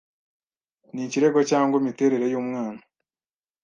[0.93, 2.81] n ikigero cyangwa imiterere y umwana